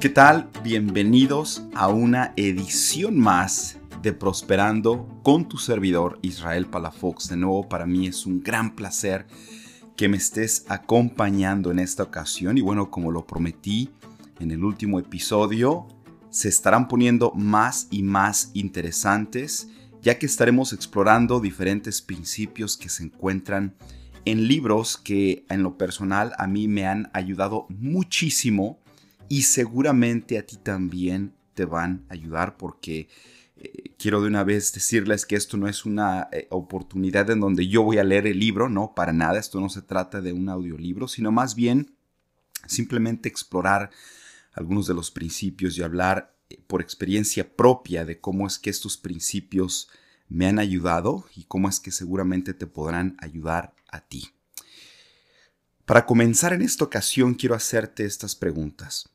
[0.00, 0.48] ¿Qué tal?
[0.64, 7.28] Bienvenidos a una edición más de Prosperando con tu servidor Israel Palafox.
[7.28, 9.26] De nuevo, para mí es un gran placer
[9.98, 12.56] que me estés acompañando en esta ocasión.
[12.56, 13.90] Y bueno, como lo prometí
[14.38, 15.86] en el último episodio,
[16.30, 19.68] se estarán poniendo más y más interesantes,
[20.00, 23.74] ya que estaremos explorando diferentes principios que se encuentran
[24.24, 28.80] en libros que en lo personal a mí me han ayudado muchísimo
[29.30, 33.08] y seguramente a ti también te van a ayudar porque
[33.56, 37.68] eh, quiero de una vez decirles que esto no es una eh, oportunidad en donde
[37.68, 40.48] yo voy a leer el libro, no, para nada, esto no se trata de un
[40.48, 41.94] audiolibro, sino más bien
[42.66, 43.90] simplemente explorar
[44.52, 48.96] algunos de los principios y hablar eh, por experiencia propia de cómo es que estos
[48.96, 49.90] principios
[50.28, 54.30] me han ayudado y cómo es que seguramente te podrán ayudar a ti.
[55.84, 59.08] Para comenzar en esta ocasión quiero hacerte estas preguntas.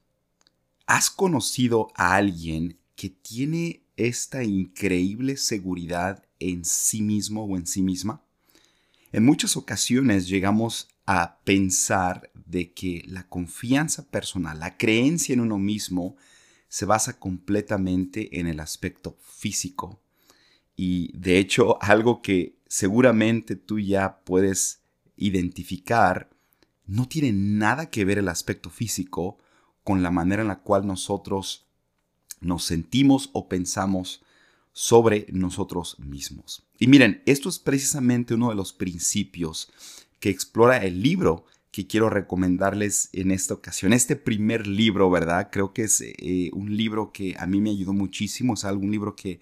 [0.88, 7.82] ¿Has conocido a alguien que tiene esta increíble seguridad en sí mismo o en sí
[7.82, 8.22] misma?
[9.12, 15.58] En muchas ocasiones llegamos a pensar de que la confianza personal, la creencia en uno
[15.58, 16.18] mismo,
[16.68, 20.00] se basa completamente en el aspecto físico.
[20.76, 24.82] Y de hecho, algo que seguramente tú ya puedes
[25.18, 26.30] identificar,
[26.86, 29.40] no tiene nada que ver el aspecto físico
[29.86, 31.68] con la manera en la cual nosotros
[32.42, 34.24] nos sentimos o pensamos
[34.74, 36.68] sobre nosotros mismos.
[36.80, 39.72] Y miren, esto es precisamente uno de los principios
[40.20, 43.94] que explora el libro que quiero recomendarles en esta ocasión.
[43.94, 45.50] Este primer libro, ¿verdad?
[45.52, 49.16] Creo que es eh, un libro que a mí me ayudó muchísimo, es algún libro
[49.16, 49.40] que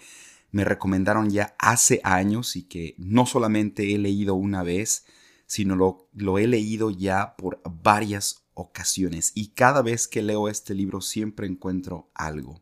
[0.51, 5.05] me recomendaron ya hace años y que no solamente he leído una vez,
[5.45, 10.73] sino lo, lo he leído ya por varias ocasiones y cada vez que leo este
[10.73, 12.61] libro siempre encuentro algo.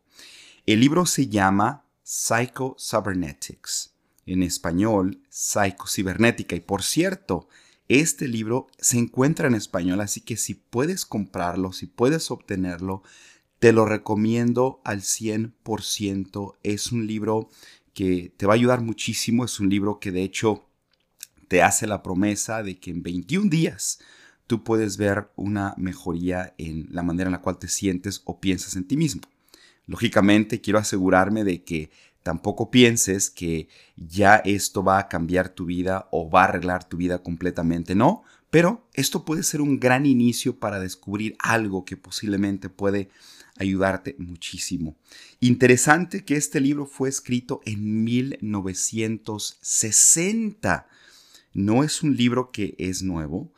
[0.66, 3.94] El libro se llama Psycho Cybernetics,
[4.26, 6.56] en español Cibernética.
[6.56, 7.48] y por cierto,
[7.88, 13.02] este libro se encuentra en español, así que si puedes comprarlo, si puedes obtenerlo,
[13.58, 16.56] te lo recomiendo al 100%.
[16.62, 17.50] Es un libro
[17.94, 20.68] que te va a ayudar muchísimo, es un libro que de hecho
[21.48, 23.98] te hace la promesa de que en 21 días
[24.52, 28.76] tú puedes ver una mejoría en la manera en la cual te sientes o piensas
[28.76, 29.22] en ti mismo.
[29.86, 31.88] Lógicamente, quiero asegurarme de que
[32.22, 36.98] tampoco pienses que ya esto va a cambiar tu vida o va a arreglar tu
[36.98, 42.68] vida completamente, no, pero esto puede ser un gran inicio para descubrir algo que posiblemente
[42.68, 43.08] puede
[43.56, 44.96] ayudarte muchísimo.
[45.40, 50.86] Interesante que este libro fue escrito en 1960.
[51.54, 53.50] No es un libro que es nuevo,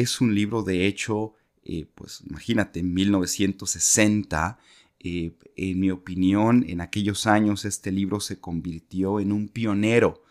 [0.00, 4.58] es un libro, de hecho, eh, pues imagínate, en 1960,
[5.00, 10.22] eh, en mi opinión, en aquellos años este libro se convirtió en un pionero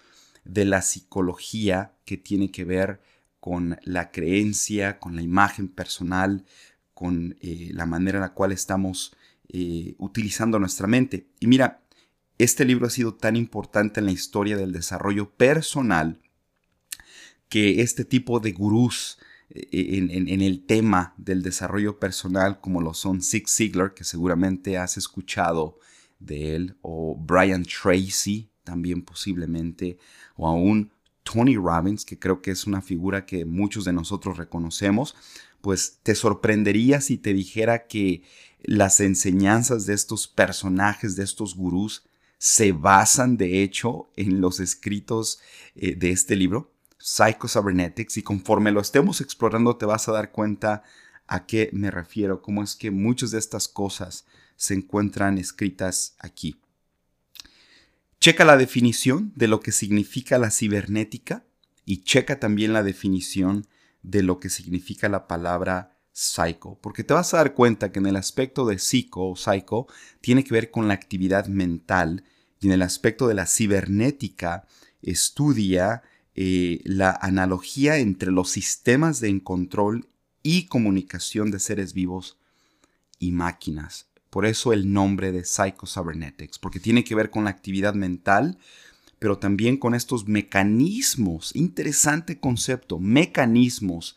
[0.43, 3.01] de la psicología que tiene que ver
[3.39, 6.45] con la creencia, con la imagen personal,
[6.93, 9.15] con eh, la manera en la cual estamos
[9.97, 11.27] utilizando nuestra mente.
[11.41, 11.83] Y mira,
[12.37, 16.21] este libro ha sido tan importante en la historia del desarrollo personal
[17.49, 19.19] que este tipo de gurús
[19.53, 25.77] en, el tema del desarrollo personal como lo son Zig Ziglar, que seguramente has escuchado
[26.19, 29.97] de él, o Brian Tracy, también posiblemente,
[30.35, 30.91] o aún
[31.23, 35.15] Tony Robbins, que creo que es una figura que muchos de nosotros reconocemos,
[35.61, 38.23] pues te sorprendería si te dijera que
[38.63, 42.03] las enseñanzas de estos personajes, de estos gurús,
[42.37, 45.39] se basan de hecho en los escritos
[45.75, 46.71] eh, de este libro.
[47.01, 50.83] Psycho-Cybernetics y conforme lo estemos explorando te vas a dar cuenta
[51.27, 54.25] a qué me refiero, cómo es que muchas de estas cosas
[54.55, 56.61] se encuentran escritas aquí.
[58.19, 61.45] Checa la definición de lo que significa la cibernética
[61.85, 63.65] y checa también la definición
[64.03, 68.05] de lo que significa la palabra psycho, porque te vas a dar cuenta que en
[68.05, 69.87] el aspecto de psico o psycho
[70.19, 72.23] tiene que ver con la actividad mental
[72.59, 74.67] y en el aspecto de la cibernética
[75.01, 76.03] estudia
[76.35, 80.07] eh, la analogía entre los sistemas de control
[80.43, 82.37] y comunicación de seres vivos
[83.19, 84.07] y máquinas.
[84.29, 88.57] Por eso el nombre de Psycho-Cybernetics, porque tiene que ver con la actividad mental,
[89.19, 94.15] pero también con estos mecanismos, interesante concepto, mecanismos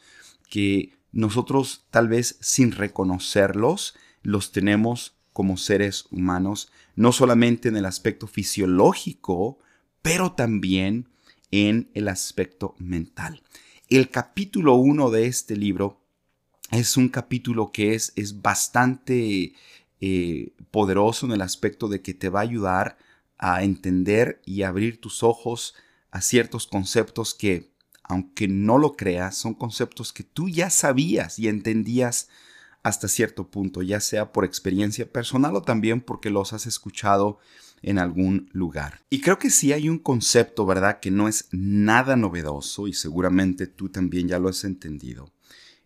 [0.49, 7.87] que nosotros tal vez sin reconocerlos los tenemos como seres humanos, no solamente en el
[7.87, 9.59] aspecto fisiológico,
[10.01, 11.09] pero también
[11.55, 13.41] en el aspecto mental.
[13.89, 16.01] El capítulo 1 de este libro
[16.73, 19.55] es un capítulo que es, es bastante
[20.01, 22.99] eh, poderoso en el aspecto de que te va a ayudar
[23.39, 25.77] a entender y abrir tus ojos
[26.11, 27.71] a ciertos conceptos que,
[28.03, 32.31] aunque no lo creas, son conceptos que tú ya sabías y entendías
[32.83, 37.39] hasta cierto punto, ya sea por experiencia personal o también porque los has escuchado
[37.85, 39.03] en algún lugar.
[39.11, 43.67] Y creo que sí hay un concepto, ¿verdad?, que no es nada novedoso y seguramente
[43.67, 45.33] tú también ya lo has entendido.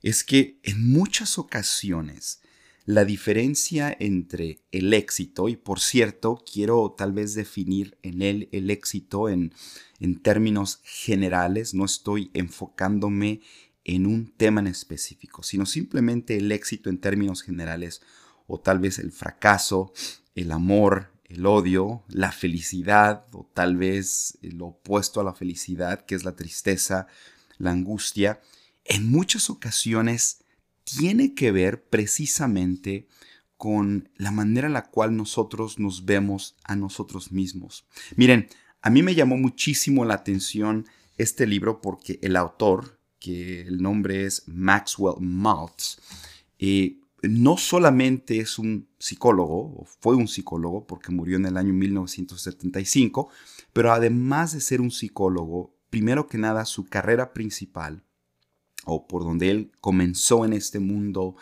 [0.02, 2.40] Es que en muchas ocasiones
[2.88, 8.70] la diferencia entre el éxito, y por cierto, quiero tal vez definir en él el
[8.70, 9.52] éxito en,
[10.00, 13.42] en términos generales, no estoy enfocándome
[13.84, 18.00] en un tema en específico, sino simplemente el éxito en términos generales
[18.46, 19.92] o tal vez el fracaso,
[20.34, 26.14] el amor, el odio, la felicidad o tal vez lo opuesto a la felicidad, que
[26.14, 27.06] es la tristeza,
[27.58, 28.40] la angustia,
[28.84, 30.44] en muchas ocasiones
[30.84, 33.06] tiene que ver precisamente
[33.58, 37.84] con la manera en la cual nosotros nos vemos a nosotros mismos.
[38.16, 38.48] Miren,
[38.80, 40.86] a mí me llamó muchísimo la atención
[41.18, 45.98] este libro porque el autor, que el nombre es Maxwell Maltz,
[46.58, 51.72] eh, no solamente es un psicólogo, o fue un psicólogo porque murió en el año
[51.72, 53.28] 1975,
[53.72, 58.02] pero además de ser un psicólogo, primero que nada su carrera principal,
[58.84, 61.36] o por donde él comenzó en este mundo,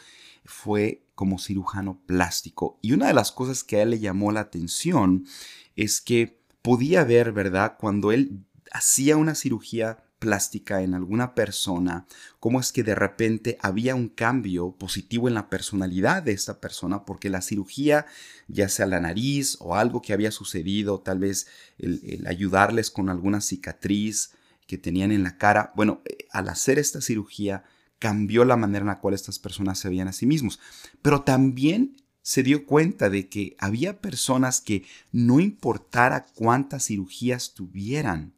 [0.44, 2.78] fue como cirujano plástico.
[2.82, 5.26] Y una de las cosas que a él le llamó la atención
[5.74, 7.76] es que podía ver, ¿verdad?
[7.78, 12.06] Cuando él hacía una cirugía plástica en alguna persona,
[12.40, 17.04] cómo es que de repente había un cambio positivo en la personalidad de esta persona,
[17.04, 18.06] porque la cirugía,
[18.48, 21.48] ya sea la nariz o algo que había sucedido, tal vez
[21.78, 24.32] el, ayudarles con alguna cicatriz
[24.66, 27.64] que tenían en la cara, bueno, eh, al hacer esta cirugía
[27.98, 30.60] cambió la manera en la cual estas personas se veían a sí mismos,
[31.02, 38.35] pero también se dio cuenta de que había personas que no importara cuántas cirugías tuvieran,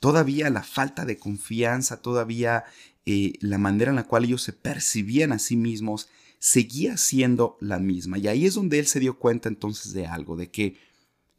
[0.00, 2.64] todavía la falta de confianza, todavía
[3.04, 6.08] eh, la manera en la cual ellos se percibían a sí mismos,
[6.38, 8.18] seguía siendo la misma.
[8.18, 10.76] Y ahí es donde él se dio cuenta entonces de algo, de que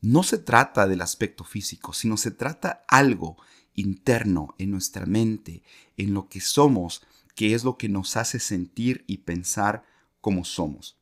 [0.02, 3.38] no se trata del aspecto físico, sino se trata algo
[3.74, 5.64] interno en nuestra mente,
[5.98, 7.04] en lo que somos,
[7.36, 9.84] que es lo que nos hace sentir y pensar
[10.22, 10.97] como somos.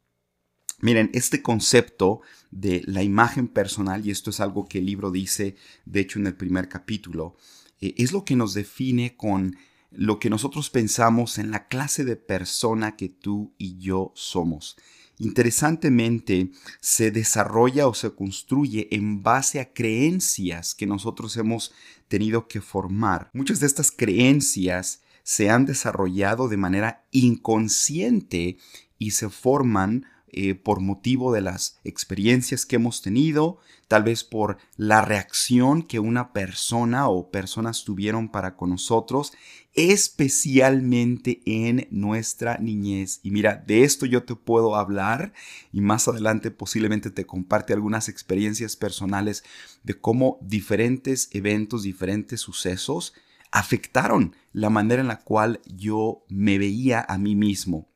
[0.81, 5.55] Miren, este concepto de la imagen personal, y esto es algo que el libro dice,
[5.85, 7.37] de hecho, en el primer capítulo,
[7.81, 9.55] eh, es lo que nos define con
[9.91, 14.75] lo que nosotros pensamos en la clase de persona que tú y yo somos.
[15.17, 16.51] Interesantemente,
[16.81, 21.73] se desarrolla o se construye en base a creencias que nosotros hemos
[22.09, 23.29] tenido que formar.
[23.33, 28.57] Muchas de estas creencias se han desarrollado de manera inconsciente
[28.99, 30.05] y se forman
[30.37, 35.99] eh, por motivo de las experiencias que hemos tenido, tal vez por la reacción que
[35.99, 39.31] una persona o personas tuvieron para con nosotros,
[39.75, 43.21] especialmente en nuestra niñez.
[43.23, 45.31] Y mira, de esto yo te puedo hablar
[45.71, 49.41] y más adelante posiblemente te comparte algunas experiencias personales
[49.83, 53.13] de cómo diferentes eventos, diferentes sucesos
[53.51, 57.87] afectaron la manera en la cual yo me veía a mí mismo.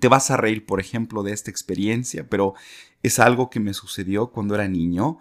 [0.00, 2.54] Te vas a reír, por ejemplo, de esta experiencia, pero
[3.02, 5.18] es algo que me sucedió cuando era niño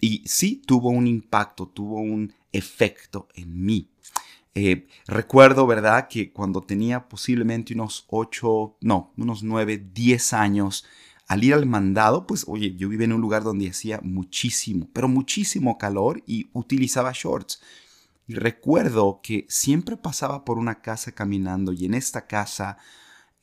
[0.00, 3.90] y sí tuvo un impacto, tuvo un efecto en mí.
[4.54, 10.86] Eh, recuerdo, ¿verdad?, que cuando tenía posiblemente unos 8, no, unos 9, 10 años,
[11.28, 15.08] al ir al mandado, pues oye, yo vivía en un lugar donde hacía muchísimo, pero
[15.08, 17.60] muchísimo calor y utilizaba shorts.
[18.26, 22.78] Y recuerdo que siempre pasaba por una casa caminando y en esta casa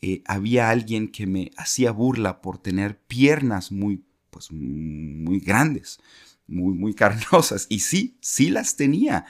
[0.06, 6.02] eh, había alguien que me hacía burla por tener piernas muy, pues, muy grandes,
[6.46, 7.68] muy, muy carnosas.
[7.70, 9.26] Y sí, sí las tenía.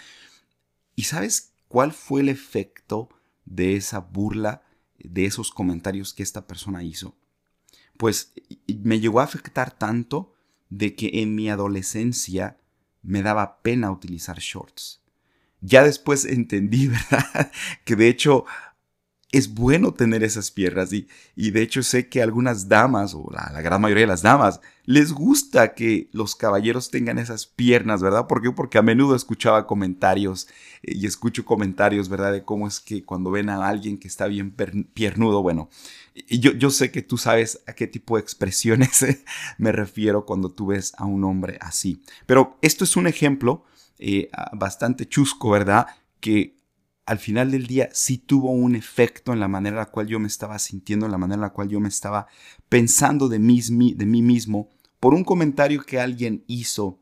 [0.96, 3.10] ¿Y sabes cuál fue el efecto
[3.46, 4.64] de esa burla,
[4.98, 7.16] de esos comentarios que esta persona hizo?
[7.98, 8.34] Pues
[8.68, 10.34] me llegó a afectar tanto
[10.72, 12.58] de que en mi adolescencia
[13.04, 15.04] me daba pena utilizar shorts.
[15.62, 17.52] Ya después entendí, ¿verdad?
[17.86, 18.46] Que de hecho
[19.34, 23.62] es bueno tener esas piernas y, y de hecho sé que algunas damas, o la,
[23.62, 28.28] gran mayoría de las damas, les gusta que los caballeros tengan esas piernas, ¿verdad?
[28.28, 30.48] Porque a menudo escuchaba comentarios
[30.84, 32.32] eh, y escucho comentarios, ¿verdad?
[32.32, 34.56] De cómo es que cuando ven a alguien que está bien
[34.94, 35.68] piernudo, bueno,
[36.30, 39.04] yo, yo sé que tú sabes a qué tipo de expresiones
[39.58, 42.04] me refiero cuando tú ves a un hombre así.
[42.28, 43.66] Pero esto es un ejemplo
[43.98, 45.88] eh, bastante chusco, ¿verdad?
[46.20, 46.62] Que
[47.06, 50.20] al final del día sí tuvo un efecto en la manera en la cual yo
[50.20, 52.28] me estaba sintiendo, en la manera en la cual yo me estaba
[52.70, 54.70] pensando de mí, de mí mismo
[55.00, 57.00] por un comentario que alguien hizo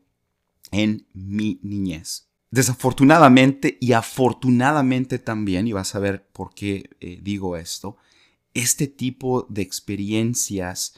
[0.72, 2.28] en mi niñez.
[2.50, 7.96] Desafortunadamente y afortunadamente también, y vas a ver por qué eh, digo esto,
[8.54, 10.94] este tipo de experiencias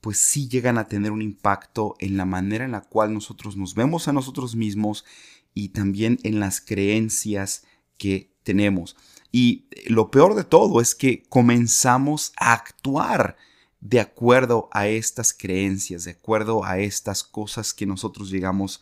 [0.00, 3.74] pues sí llegan a tener un impacto en la manera en la cual nosotros nos
[3.74, 5.04] vemos a nosotros mismos
[5.54, 7.64] y también en las creencias
[7.96, 8.96] que tenemos.
[9.30, 13.36] Y lo peor de todo es que comenzamos a actuar
[13.80, 18.80] de acuerdo a estas creencias, de acuerdo a estas cosas que nosotros llegamos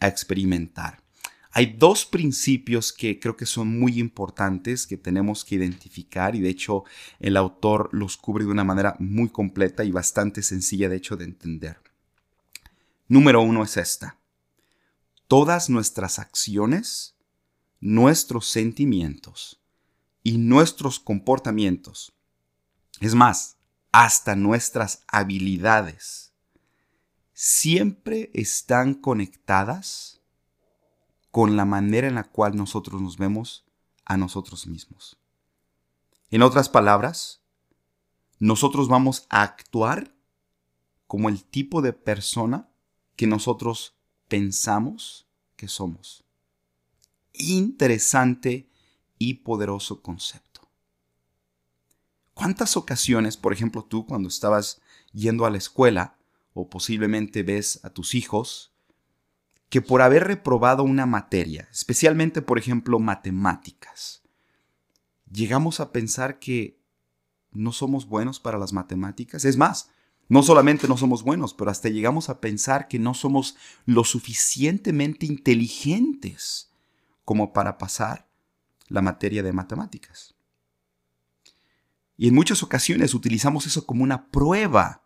[0.00, 1.02] a experimentar.
[1.50, 6.50] Hay dos principios que creo que son muy importantes que tenemos que identificar y de
[6.50, 6.84] hecho
[7.18, 11.24] el autor los cubre de una manera muy completa y bastante sencilla de hecho de
[11.24, 11.80] entender.
[13.08, 14.18] Número uno es esta.
[15.26, 17.16] Todas nuestras acciones,
[17.80, 19.60] nuestros sentimientos
[20.22, 22.12] y nuestros comportamientos,
[23.00, 23.56] es más,
[23.92, 26.32] hasta nuestras habilidades,
[27.32, 30.20] siempre están conectadas
[31.30, 33.64] con la manera en la cual nosotros nos vemos
[34.04, 35.18] a nosotros mismos.
[36.30, 37.40] En otras palabras,
[38.38, 40.14] nosotros vamos a actuar
[41.06, 42.68] como el tipo de persona
[43.16, 43.96] que nosotros
[44.28, 46.27] pensamos que somos.
[47.38, 48.68] Interesante
[49.18, 50.68] y poderoso concepto.
[52.34, 54.80] ¿Cuántas ocasiones, por ejemplo, tú cuando estabas
[55.12, 56.16] yendo a la escuela
[56.54, 58.72] o posiblemente ves a tus hijos
[59.68, 64.22] que por haber reprobado una materia, especialmente por ejemplo matemáticas,
[65.30, 66.80] llegamos a pensar que
[67.52, 69.44] no somos buenos para las matemáticas.
[69.44, 69.90] Es más,
[70.28, 75.26] no solamente no somos buenos, pero hasta llegamos a pensar que no somos lo suficientemente
[75.26, 76.70] inteligentes
[77.28, 78.26] como para pasar
[78.86, 80.34] la materia de matemáticas.
[82.16, 85.04] Y en muchas ocasiones utilizamos eso como una prueba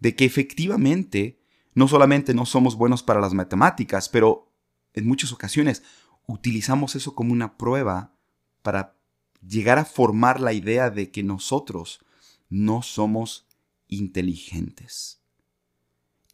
[0.00, 1.40] de que efectivamente
[1.72, 4.52] no solamente no somos buenos para las matemáticas, pero
[4.94, 5.84] en muchas ocasiones
[6.26, 8.16] utilizamos eso como una prueba
[8.62, 8.96] para
[9.40, 12.04] llegar a formar la idea de que nosotros
[12.48, 13.46] no somos
[13.86, 15.22] inteligentes.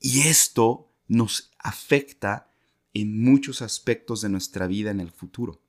[0.01, 2.49] Y esto nos afecta
[3.01, 5.61] en muchos aspectos de nuestra vida en el futuro.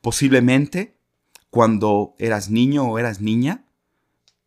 [0.00, 0.96] Posiblemente
[1.52, 3.66] cuando eras niño o eras niña,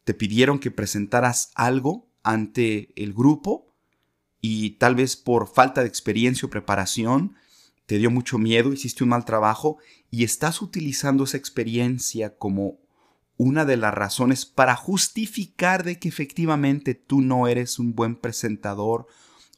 [0.05, 3.75] te pidieron que presentaras algo ante el grupo
[4.41, 7.35] y tal vez por falta de experiencia o preparación
[7.85, 9.77] te dio mucho miedo, hiciste un mal trabajo
[10.09, 12.79] y estás utilizando esa experiencia como
[13.37, 19.05] una de las razones para justificar de que efectivamente tú no eres un buen presentador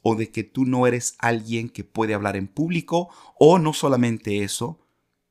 [0.08, 4.42] o de que tú no eres alguien que puede hablar en público o no solamente
[4.42, 4.80] eso,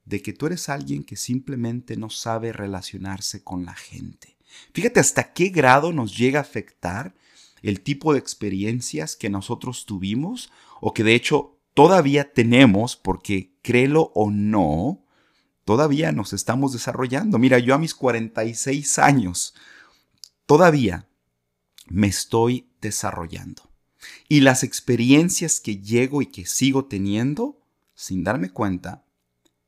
[0.05, 4.37] de que tú eres alguien que simplemente no sabe relacionarse con la gente.
[4.73, 7.15] Fíjate hasta qué grado nos llega a afectar
[7.63, 14.11] el tipo de experiencias que nosotros tuvimos o que de hecho todavía tenemos, porque créelo
[14.13, 15.03] o no,
[15.65, 17.39] todavía nos estamos desarrollando.
[17.39, 19.55] Mira, yo a mis 46 años,
[20.45, 21.07] todavía
[21.87, 23.66] me estoy desarrollando.
[24.27, 27.59] Y las experiencias que llego y que sigo teniendo,
[27.95, 29.05] sin darme cuenta,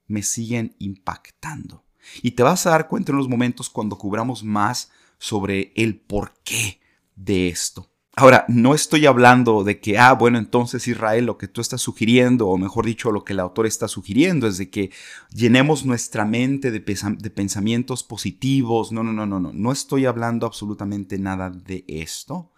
[0.08, 1.84] me siguen impactando.
[2.22, 6.34] Y te vas a dar cuenta en los momentos cuando cubramos más sobre el por
[6.44, 6.80] qué
[7.16, 7.90] de esto.
[8.16, 12.50] Ahora, no estoy hablando de que, ah, bueno, entonces Israel, lo que tú estás sugiriendo,
[12.50, 14.92] o mejor dicho, lo que el autor está sugiriendo, es de que
[15.32, 18.92] llenemos nuestra mente de, de pensamientos positivos.
[18.92, 19.54] No, no, no, no, no.
[19.54, 22.52] No estoy hablando absolutamente nada de esto,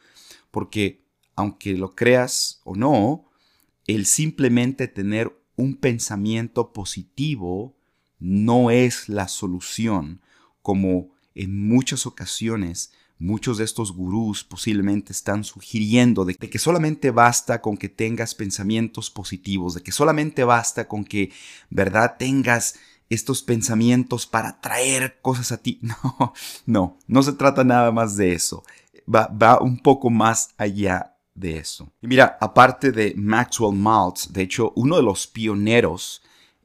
[0.50, 1.01] porque
[1.36, 3.26] aunque lo creas o no,
[3.88, 7.76] el simplemente tener un pensamiento positivo
[8.20, 10.22] no es la solución,
[10.62, 17.62] como en muchas ocasiones Muchos de estos gurús posiblemente están sugiriendo de, que solamente basta
[17.62, 21.32] con que tengas pensamientos positivos, de que solamente basta con que,
[21.70, 22.80] ¿verdad?, tengas
[23.12, 25.80] estos pensamientos para traer cosas a ti.
[25.84, 26.34] No,
[26.66, 28.64] no, no se trata nada más de eso.
[29.08, 31.11] Va, va un poco más allá
[31.42, 31.92] de eso.
[32.02, 36.22] Y mira, aparte de Maxwell Maltz, de hecho, uno de los pioneros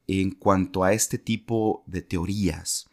[0.07, 2.87] en cuanto a este tipo de teorías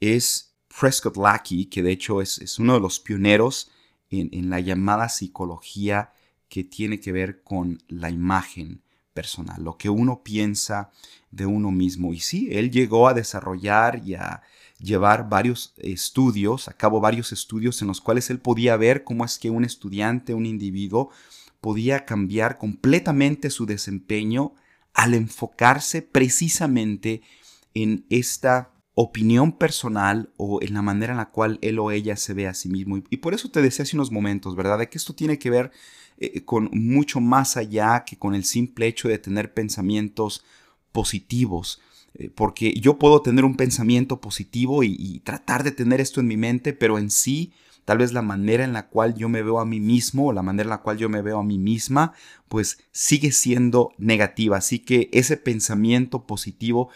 [0.00, 3.70] es Prescott Lackey, que de hecho es, uno de los pioneros
[4.10, 6.12] en, la llamada psicología
[6.48, 10.90] que tiene que ver con la imagen personal, lo que uno piensa
[11.30, 12.14] de uno mismo.
[12.14, 14.42] Y sí, él llegó a desarrollar y a
[14.78, 19.38] llevar varios estudios, a cabo varios estudios en los cuales él podía ver cómo es
[19.38, 21.10] que un estudiante, un individuo,
[21.60, 24.54] podía cambiar completamente su desempeño
[24.94, 27.22] al enfocarse precisamente
[27.74, 32.32] en esta opinión personal o en la manera en la cual él o ella se
[32.32, 32.96] ve a sí mismo.
[33.10, 34.78] Y, por eso te decía hace unos momentos, ¿verdad?
[34.78, 35.70] De que esto tiene que ver
[36.16, 40.44] eh, con mucho más allá que con el simple hecho de tener pensamientos
[40.92, 41.82] positivos.
[42.18, 46.36] Eh, porque yo puedo tener un pensamiento positivo y, tratar de tener esto en mi
[46.36, 47.52] mente, pero en sí
[47.84, 50.42] tal vez la manera en la cual yo me veo a mí mismo o la
[50.42, 52.14] manera en la cual yo me veo a mí misma,
[52.48, 54.56] pues sigue siendo negativa.
[54.56, 56.88] Así que ese pensamiento positivo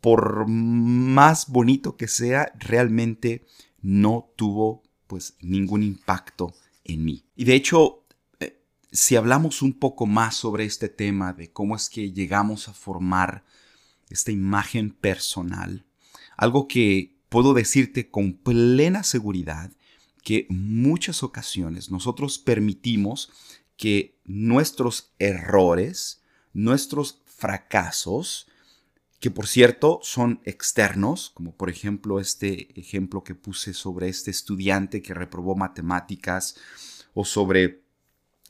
[0.00, 3.44] por más bonito que sea, realmente
[3.80, 6.52] no tuvo pues ningún impacto
[6.84, 7.24] en mí.
[7.34, 8.04] Y de hecho,
[8.38, 8.60] eh,
[8.92, 13.44] si hablamos un poco más sobre este tema de cómo es que llegamos a formar
[14.10, 15.84] esta imagen personal,
[16.36, 19.72] algo que puedo decirte con plena seguridad
[20.22, 23.30] que muchas ocasiones nosotros permitimos
[23.76, 26.22] que nuestros errores,
[26.52, 28.46] nuestros fracasos,
[29.20, 35.02] que por cierto son externos, como por ejemplo este ejemplo que puse sobre este estudiante
[35.02, 36.56] que reprobó matemáticas
[37.14, 37.82] o sobre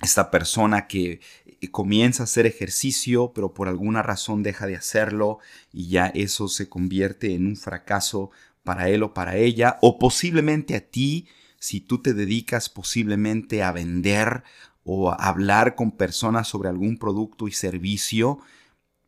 [0.00, 5.38] esta persona que eh, comienza a hacer ejercicio pero por alguna razón deja de hacerlo
[5.72, 8.30] y ya eso se convierte en un fracaso
[8.62, 11.28] para él o para ella o posiblemente a ti
[11.58, 14.44] si tú te dedicas posiblemente a vender
[14.84, 18.38] o a hablar con personas sobre algún producto y servicio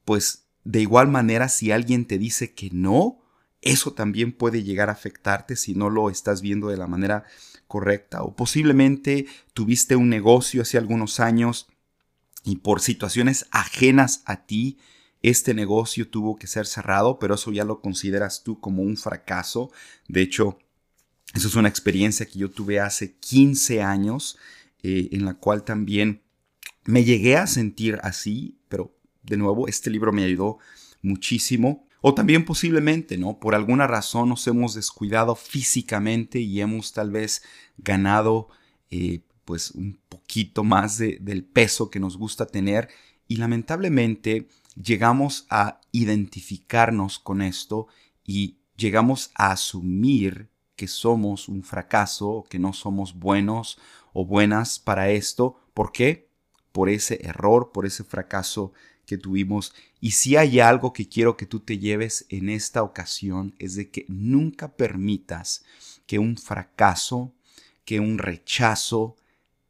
[0.05, 3.19] pues de igual manera, si alguien te dice que no,
[3.63, 7.25] eso también puede llegar a afectarte si no lo estás viendo de la manera
[7.71, 8.25] correcta.
[8.25, 11.69] O posiblemente tuviste un negocio hace algunos años
[12.43, 14.79] y por situaciones ajenas a ti,
[15.23, 19.71] este negocio tuvo que ser cerrado, pero eso ya lo consideras tú como un fracaso.
[20.09, 20.59] De hecho,
[21.35, 24.37] eso es una experiencia que yo tuve hace 15 años,
[24.83, 26.23] eh, en la cual también
[26.85, 30.59] me llegué a sentir así, pero de nuevo, este libro me ayudó
[31.03, 31.87] muchísimo.
[32.00, 33.39] O también posiblemente, ¿no?
[33.39, 37.43] Por alguna razón nos hemos descuidado físicamente y hemos tal vez
[37.76, 38.49] ganado
[38.91, 42.89] eh, pues un poquito más del peso que nos gusta tener
[43.26, 47.89] y lamentablemente llegamos a identificarnos con esto
[48.25, 53.78] y llegamos a asumir que somos un fracaso, que no somos buenos
[54.13, 55.56] o buenas para esto.
[55.75, 56.30] ¿Por qué?
[56.73, 58.73] Por ese error, por ese fracaso
[59.11, 59.75] que tuvimos.
[60.01, 63.91] Y si hay algo que quiero que tú te lleves en esta ocasión es de
[63.91, 65.65] que nunca permitas
[66.07, 67.35] que un fracaso,
[67.85, 69.17] que un rechazo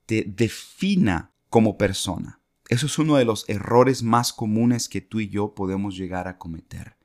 [0.04, 2.38] te defina como persona.
[2.68, 6.36] Eso es uno de los errores más comunes que tú y yo podemos llegar a
[6.36, 6.96] cometer.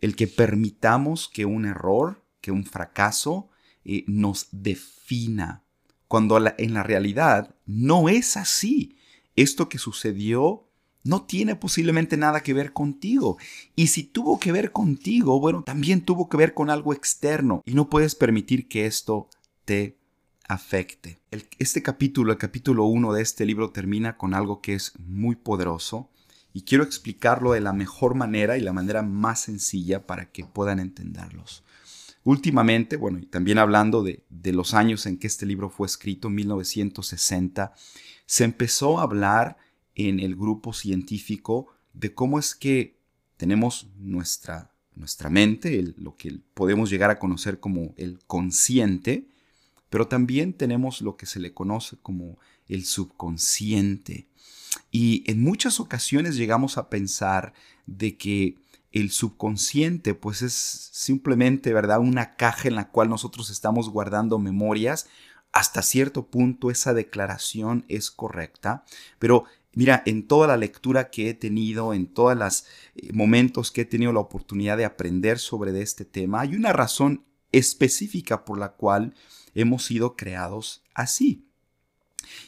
[0.00, 3.48] El que permitamos que un error, que un fracaso
[3.84, 5.64] eh, nos defina,
[6.06, 8.96] cuando en la realidad no es así.
[9.34, 10.65] Esto que sucedió
[11.06, 13.38] no tiene posiblemente nada que ver contigo.
[13.74, 17.74] Y si tuvo que ver contigo, bueno, también tuvo que ver con algo externo y
[17.74, 19.28] no puedes permitir que esto
[19.64, 19.98] te
[20.48, 21.20] afecte.
[21.58, 26.10] este capítulo, el capítulo 1 de este libro termina con algo que es muy poderoso
[26.52, 30.78] y quiero explicarlo de la mejor manera y la manera más sencilla para que puedan
[30.78, 31.64] entenderlos.
[32.24, 36.30] Últimamente, bueno, y también hablando de, de los años en que este libro fue escrito,
[36.30, 37.72] 1960,
[38.26, 39.58] se empezó a hablar
[39.96, 43.00] en el grupo científico de cómo es que
[43.36, 49.26] tenemos nuestra, nuestra mente, lo que podemos llegar a conocer como el consciente,
[49.90, 54.28] pero también tenemos lo que se le conoce como el subconsciente.
[54.90, 57.54] Y en muchas ocasiones llegamos a pensar
[57.86, 58.58] de que
[58.92, 60.52] el subconsciente pues es
[60.92, 62.00] simplemente, ¿verdad?
[62.00, 65.06] Una caja en la cual nosotros estamos guardando memorias.
[65.52, 68.84] Hasta cierto punto esa declaración es correcta,
[69.18, 69.44] pero
[69.76, 73.84] Mira, en toda la lectura que he tenido, en todos los eh, momentos que he
[73.84, 79.14] tenido la oportunidad de aprender sobre este tema, hay una razón específica por la cual
[79.54, 81.44] hemos sido creados así.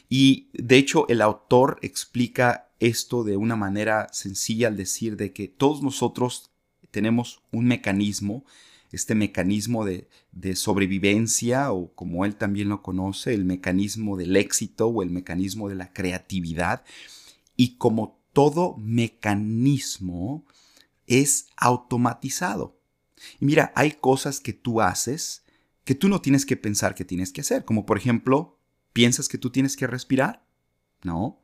[0.09, 5.47] Y de hecho el autor explica esto de una manera sencilla al decir de que
[5.47, 6.49] todos nosotros
[6.89, 8.43] tenemos un mecanismo,
[8.91, 14.87] este mecanismo de, de, sobrevivencia o como él también lo conoce, el mecanismo del éxito
[14.87, 16.83] o el mecanismo de la creatividad,
[17.59, 20.45] y como todo mecanismo
[21.07, 22.79] es automatizado.
[23.41, 25.43] Mira, hay cosas que tú haces
[25.83, 28.57] que tú no tienes que pensar que tienes que hacer, como por ejemplo,
[28.93, 30.45] ¿piensas que tú tienes que respirar?
[31.03, 31.41] No.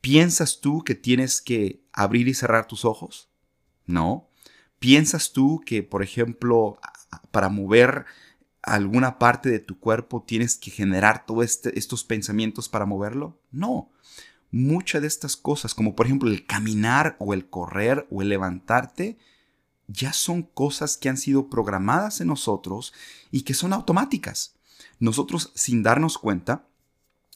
[0.00, 3.28] ¿Piensas tú que tienes que abrir y cerrar tus ojos?
[3.86, 4.28] No.
[4.78, 6.78] ¿Piensas tú que, por ejemplo,
[7.32, 8.04] para mover
[8.62, 13.40] alguna parte de tu cuerpo tienes que generar todos este, estos pensamientos para moverlo?
[13.50, 13.90] No
[14.50, 19.18] muchas de estas cosas, como por ejemplo el caminar o el correr o el levantarte,
[19.86, 22.92] ya son cosas que han sido programadas en nosotros
[23.30, 24.54] y que son automáticas.
[24.98, 26.66] Nosotros sin darnos cuenta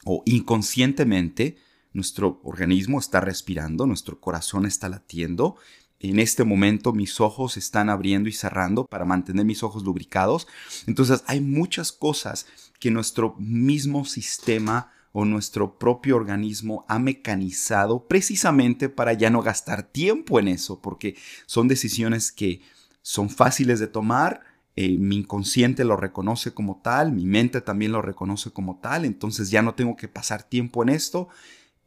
[0.04, 1.56] o inconscientemente,
[1.92, 5.56] nuestro organismo está respirando, nuestro corazón está latiendo.
[6.00, 10.46] En este momento mis ojos están abriendo y cerrando para mantener mis ojos lubricados.
[10.86, 12.46] Entonces hay muchas cosas
[12.78, 19.84] que nuestro mismo sistema o nuestro propio organismo ha mecanizado precisamente para ya no gastar
[19.84, 22.62] tiempo en eso, porque son decisiones que
[23.00, 24.40] son fáciles de tomar,
[24.74, 29.50] eh, mi inconsciente lo reconoce como tal, mi mente también lo reconoce como tal, entonces
[29.50, 31.28] ya no tengo que pasar tiempo en esto.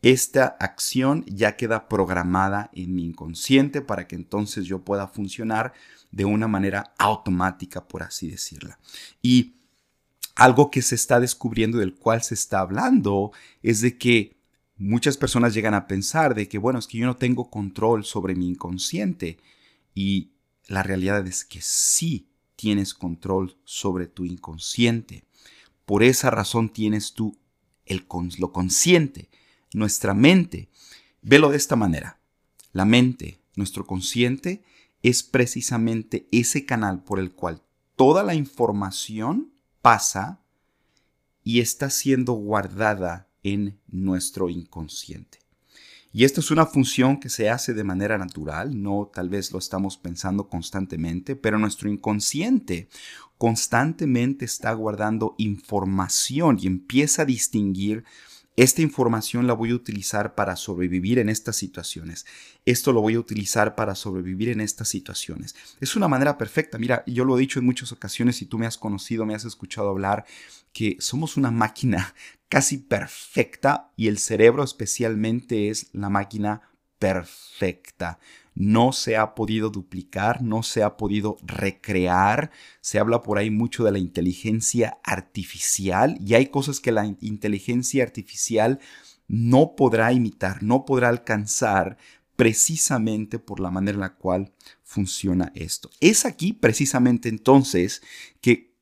[0.02, 5.74] Esta acción ya queda programada en mi inconsciente para que entonces yo pueda funcionar
[6.12, 8.80] de una manera automática, por así decirla.
[9.22, 9.57] Y
[10.38, 13.32] algo que se está descubriendo del cual se está hablando
[13.64, 14.38] es de que
[14.78, 18.36] muchas personas llegan a pensar de que, bueno, es que yo no tengo control sobre
[18.36, 19.40] mi inconsciente.
[19.96, 20.34] Y
[20.68, 25.24] la realidad es que sí tienes control sobre tu inconsciente.
[25.86, 27.36] Por esa razón tienes tú
[27.88, 28.06] el,
[28.38, 29.30] lo consciente,
[29.74, 30.70] nuestra mente.
[31.24, 32.20] Velo de esta manera.
[32.74, 34.64] La mente, nuestro consciente,
[35.02, 37.64] es precisamente ese canal por el cual
[37.96, 39.57] toda la información
[39.88, 40.42] pasa
[41.46, 45.40] y está siendo guardada en nuestro inconsciente.
[46.12, 49.60] Y esta es una función que se hace de manera natural, no tal vez lo
[49.60, 52.90] estamos pensando constantemente, pero nuestro inconsciente
[53.38, 58.04] constantemente está guardando información y empieza a distinguir
[58.58, 62.26] esta información la voy a utilizar para sobrevivir en estas situaciones.
[62.66, 65.56] Esto lo voy a utilizar para sobrevivir en estas situaciones.
[65.80, 66.80] Es una manera perfecta.
[66.80, 69.46] Mira, yo lo he dicho en muchas ocasiones, si tú me has conocido, me has
[69.46, 70.26] escuchado hablar,
[70.74, 72.16] que somos una máquina
[72.50, 76.62] casi perfecta y el cerebro especialmente es la máquina
[77.00, 78.20] perfecta
[78.60, 82.50] no se ha podido duplicar, no se ha podido recrear.
[82.82, 88.04] Se habla por ahí mucho de la inteligencia artificial y hay cosas que la inteligencia
[88.04, 88.80] artificial
[89.28, 91.98] no podrá imitar, no podrá alcanzar
[92.36, 94.52] precisamente por la manera en la cual
[94.84, 95.92] funciona esto.
[96.00, 98.02] Es aquí precisamente entonces
[98.42, 98.74] que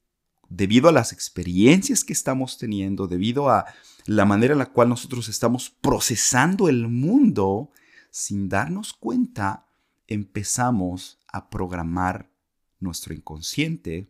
[0.48, 3.66] debido a las experiencias que estamos teniendo, debido a
[4.06, 7.72] la manera en la cual nosotros estamos procesando el mundo,
[8.18, 9.68] sin darnos cuenta,
[10.08, 12.32] empezamos a programar
[12.80, 14.10] nuestro inconsciente,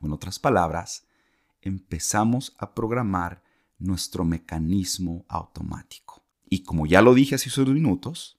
[0.00, 1.08] en otras palabras,
[1.60, 3.42] empezamos a programar
[3.78, 6.24] nuestro mecanismo automático.
[6.48, 8.38] Y como ya lo dije hace unos minutos,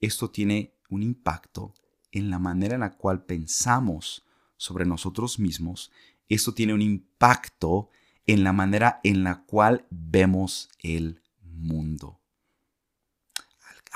[0.00, 1.74] esto tiene un impacto
[2.10, 4.26] en la manera en la cual pensamos
[4.56, 5.92] sobre nosotros mismos.
[6.28, 7.88] Esto tiene un impacto
[8.26, 12.17] en la manera en la cual vemos el mundo.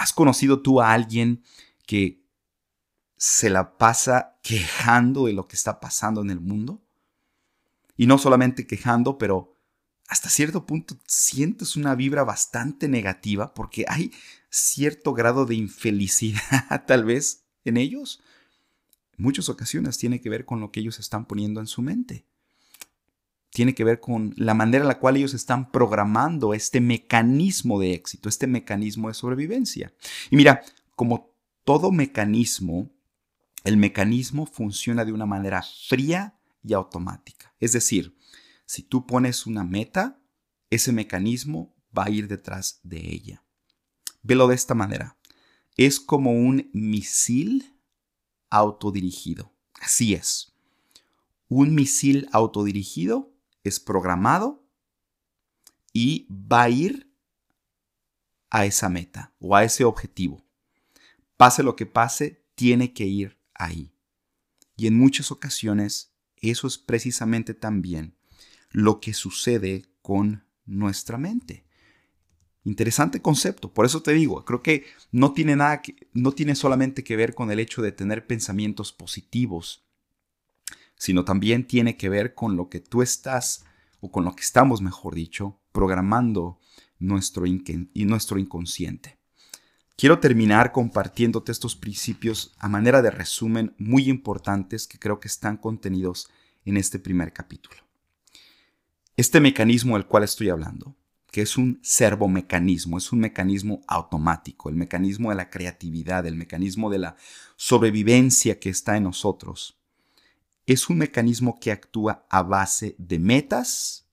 [0.02, 1.44] ¿Has conocido tú a alguien
[1.86, 2.22] que
[3.16, 6.82] se la pasa quejando de lo que está pasando en el mundo.
[7.96, 9.54] Y no solamente quejando, pero
[10.08, 14.10] hasta cierto punto sientes una vibra bastante negativa porque hay
[14.50, 18.20] cierto grado de infelicidad tal vez en ellos.
[19.16, 22.26] En muchas ocasiones tiene que ver con lo que ellos están poniendo en su mente.
[23.52, 27.92] Tiene que ver con la manera en la cual ellos están programando este mecanismo de
[27.92, 29.92] éxito, este mecanismo de sobrevivencia.
[30.30, 30.62] Y mira,
[30.96, 31.34] como
[31.64, 32.90] todo mecanismo,
[33.64, 37.54] el mecanismo funciona de una manera fría y automática.
[37.60, 38.16] Es decir,
[38.64, 40.18] si tú pones una meta,
[40.70, 43.44] ese mecanismo va a ir detrás de ella.
[44.22, 45.18] Velo de esta manera.
[45.76, 47.76] Es como un misil
[48.48, 49.52] autodirigido.
[49.80, 50.54] Así es.
[51.48, 53.31] Un misil autodirigido
[53.64, 54.64] es programado
[55.92, 57.12] y va a ir
[58.50, 60.44] a esa meta o a ese objetivo.
[61.36, 63.92] Pase lo que pase, tiene que ir ahí.
[64.76, 68.16] Y en muchas ocasiones eso es precisamente también
[68.70, 71.64] lo que sucede con nuestra mente.
[72.64, 77.02] Interesante concepto, por eso te digo, creo que no tiene nada que, no tiene solamente
[77.02, 79.84] que ver con el hecho de tener pensamientos positivos,
[81.02, 83.64] sino también tiene que ver con lo que tú estás
[83.98, 86.60] o con lo que estamos, mejor dicho, programando
[87.00, 89.18] nuestro, inconsciente.
[89.96, 95.56] Quiero terminar compartiéndote estos principios a manera de resumen muy importantes que creo que están
[95.56, 96.28] contenidos
[96.64, 97.78] en este primer capítulo.
[99.16, 100.94] Este mecanismo del cual estoy hablando,
[101.32, 106.90] que es un servomecanismo, es un mecanismo automático, el mecanismo de la creatividad, el mecanismo
[106.90, 107.16] de la
[107.56, 109.81] sobrevivencia que está en nosotros,
[110.72, 114.06] es un mecanismo que actúa a base de metas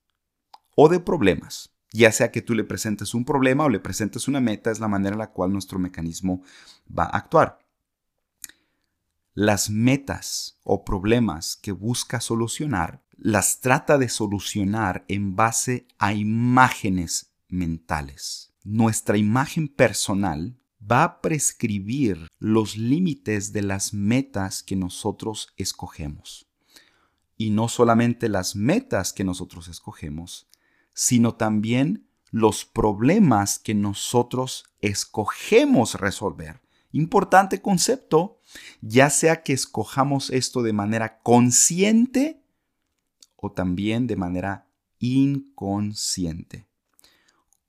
[0.75, 4.39] o de problemas ya sea que tú le presentes un problema o le presentes una
[4.39, 6.43] meta, es la manera en la cual nuestro mecanismo
[6.87, 7.59] va a actuar.
[9.35, 17.31] las metas o problemas que busca solucionar, las trata de solucionar en base a imágenes
[17.47, 18.53] mentales.
[18.65, 26.48] Nuestra imagen personal va a prescribir los límites de las metas que nosotros escogemos.
[27.39, 30.49] Y no solamente las metas que nosotros escogemos,
[30.93, 36.61] sino también los problemas que nosotros escogemos resolver.
[36.91, 38.41] Importante concepto,
[38.81, 42.43] ya sea que escojamos esto de manera consciente
[43.37, 44.67] o también de manera
[44.99, 46.67] inconsciente.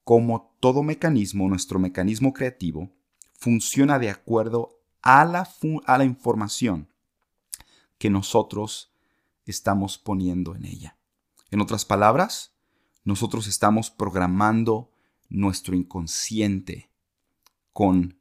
[0.03, 2.91] Como todo mecanismo, nuestro mecanismo creativo
[3.35, 5.49] funciona de acuerdo a la,
[5.87, 6.89] a la información
[7.99, 8.90] que nosotros
[9.51, 10.97] estamos poniendo en ella.
[11.51, 12.55] En otras palabras,
[13.05, 14.91] nosotros estamos programando
[15.29, 16.91] nuestro inconsciente
[17.73, 18.19] con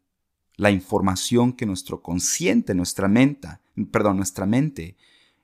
[0.55, 3.47] la información que nuestro consciente, nuestra mente,
[3.91, 4.97] perdón, nuestra mente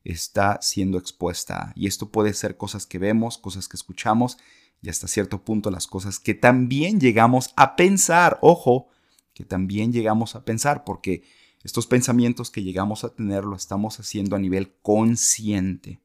[0.03, 1.73] está siendo expuesta.
[1.75, 4.37] Y esto puede ser cosas que vemos, cosas que escuchamos
[4.81, 8.37] y hasta cierto punto las cosas que también llegamos a pensar.
[8.41, 8.89] Ojo,
[9.33, 11.23] que también llegamos a pensar, porque
[11.65, 15.99] estos pensamientos que llegamos a tener lo estamos haciendo a nivel consciente.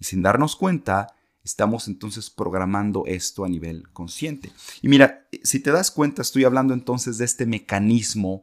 [0.00, 1.14] Y sin darnos cuenta,
[1.44, 4.50] estamos entonces programando esto a nivel consciente.
[4.82, 8.42] Y mira, si te das cuenta, estoy hablando entonces de este mecanismo,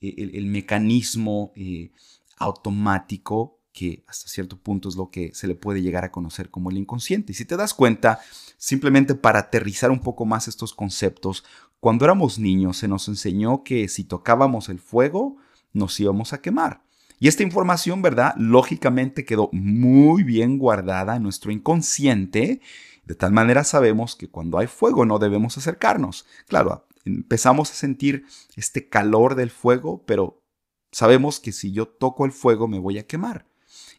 [0.00, 1.90] eh, el, mecanismo eh,
[2.36, 6.70] automático que hasta cierto punto es lo que se le puede llegar a conocer como
[6.70, 7.32] el inconsciente.
[7.32, 8.20] Y si te das cuenta,
[8.56, 11.42] simplemente para aterrizar un poco más estos conceptos,
[11.80, 15.38] cuando éramos niños se nos enseñó que si tocábamos el fuego,
[15.74, 16.82] nos íbamos a quemar.
[17.20, 18.34] Y esta información, ¿verdad?
[18.36, 22.60] Lógicamente quedó muy bien guardada en nuestro inconsciente.
[23.04, 26.26] De tal manera sabemos que cuando hay fuego no debemos acercarnos.
[26.48, 28.24] Claro, empezamos a sentir
[28.56, 30.42] este calor del fuego, pero
[30.90, 33.46] sabemos que si yo toco el fuego me voy a quemar.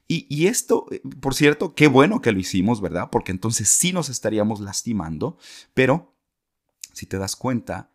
[0.07, 3.09] Y, esto, eh, por cierto, qué bueno que lo hicimos, ¿verdad?
[3.11, 5.39] Porque entonces sí nos estaríamos lastimando,
[5.73, 6.13] pero
[6.93, 7.89] si te das cuenta,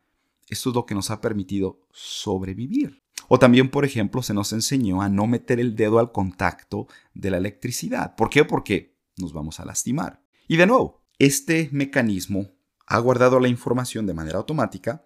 [0.49, 3.01] esto es lo que nos ha permitido sobrevivir.
[3.33, 7.31] O también, por ejemplo, se nos enseñó a no meter el dedo al contacto de
[7.31, 8.17] la electricidad.
[8.17, 8.45] ¿Por qué?
[8.45, 10.21] Porque nos vamos a lastimar.
[10.49, 12.51] Y de nuevo, este mecanismo
[12.89, 15.05] ha guardado la información de manera automática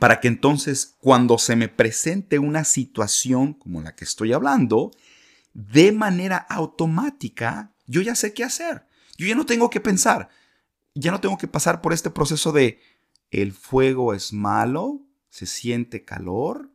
[0.00, 4.90] para que entonces cuando se me presente una situación como la que estoy hablando,
[5.52, 8.86] de manera automática, yo ya sé qué hacer.
[9.18, 10.30] Yo ya no tengo que pensar.
[10.94, 12.80] Ya no tengo que pasar por este proceso de
[13.30, 16.70] el fuego es malo, se siente calor,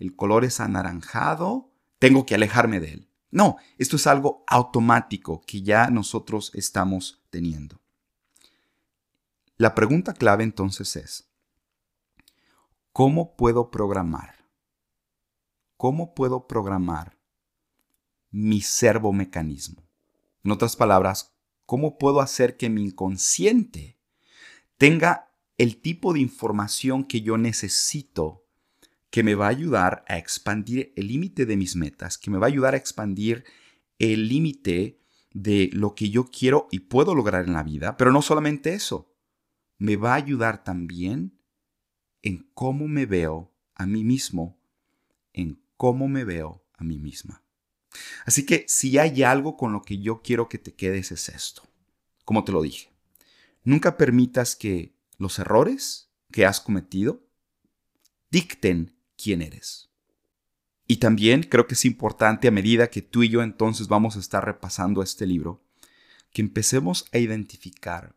[0.00, 3.10] el color es anaranjado, tengo que alejarme de él.
[3.30, 7.80] No, esto es algo automático que ya nosotros estamos teniendo.
[9.56, 11.30] La pregunta clave entonces es,
[12.92, 14.48] ¿cómo puedo programar?
[15.76, 17.20] ¿Cómo puedo programar
[18.30, 19.82] mi servomecanismo.
[20.44, 21.34] En otras palabras,
[21.66, 23.98] ¿cómo puedo hacer que mi inconsciente
[24.78, 28.46] tenga el tipo de información que yo necesito
[29.10, 32.46] que me va a ayudar a expandir el límite de mis metas, que me va
[32.46, 33.44] a ayudar a expandir
[33.98, 35.00] el límite
[35.32, 39.12] de lo que yo quiero y puedo lograr en la vida, pero no solamente eso,
[39.78, 41.38] me va a ayudar también
[42.22, 44.60] en cómo me veo a mí mismo,
[45.32, 47.42] en cómo me veo a mí misma.
[48.24, 51.62] Así que si hay algo con lo que yo quiero que te quedes es esto.
[52.24, 52.92] Como te lo dije,
[53.64, 57.26] nunca permitas que los errores que has cometido
[58.30, 59.90] dicten quién eres.
[60.86, 64.20] Y también creo que es importante a medida que tú y yo entonces vamos a
[64.20, 65.62] estar repasando este libro,
[66.32, 68.14] que empecemos a identificar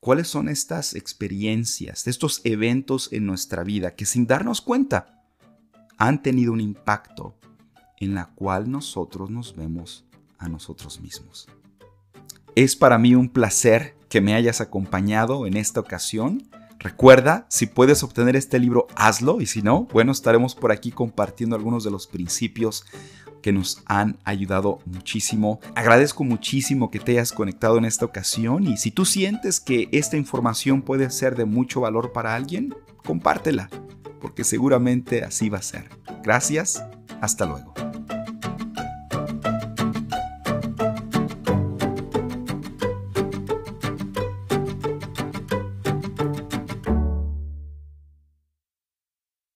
[0.00, 5.22] cuáles son estas experiencias, estos eventos en nuestra vida que sin darnos cuenta
[5.96, 7.38] han tenido un impacto
[8.00, 10.04] en la cual nosotros nos vemos
[10.38, 11.48] a nosotros mismos.
[12.54, 16.48] Es para mí un placer que me hayas acompañado en esta ocasión.
[16.84, 21.56] Recuerda, si puedes obtener este libro, hazlo y si no, bueno, estaremos por aquí compartiendo
[21.56, 22.84] algunos de los principios
[23.40, 25.60] que nos han ayudado muchísimo.
[25.74, 30.18] Agradezco muchísimo que te hayas conectado en esta ocasión y si tú sientes que esta
[30.18, 33.70] información puede ser de mucho valor para alguien, compártela,
[34.20, 35.88] porque seguramente así va a ser.
[36.22, 36.84] Gracias,
[37.22, 37.72] hasta luego.